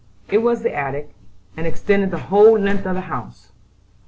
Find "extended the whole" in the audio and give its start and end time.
1.67-2.57